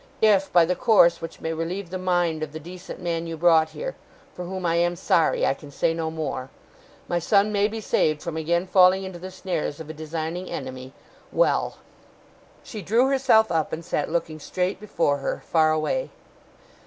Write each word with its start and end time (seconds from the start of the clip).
If, 0.23 0.51
by 0.51 0.65
the 0.65 0.75
course 0.75 1.21
which 1.21 1.41
may 1.41 1.53
relieve 1.53 1.91
the 1.91 1.99
mind 1.99 2.41
of 2.41 2.53
the 2.53 2.59
decent 2.59 2.99
man 2.99 3.27
you 3.27 3.37
brought 3.37 3.69
here 3.69 3.95
(for 4.33 4.45
whom 4.45 4.65
I 4.65 4.73
am 4.77 4.95
sorry 4.95 5.45
I 5.45 5.53
can 5.53 5.69
say 5.69 5.93
no 5.93 6.09
more), 6.09 6.49
my 7.07 7.19
son 7.19 7.51
may 7.51 7.67
be 7.67 7.79
saved 7.81 8.19
from 8.23 8.35
again 8.35 8.65
falling 8.65 9.03
into 9.03 9.19
the 9.19 9.29
snares 9.29 9.79
of 9.79 9.91
a 9.91 9.93
designing 9.93 10.49
enemy, 10.49 10.91
well!' 11.31 11.77
She 12.63 12.81
drew 12.81 13.09
herself 13.09 13.51
up, 13.51 13.71
and 13.71 13.85
sat 13.85 14.09
looking 14.09 14.39
straight 14.39 14.79
before 14.79 15.17
her, 15.17 15.43
far 15.45 15.71
away. 15.71 16.09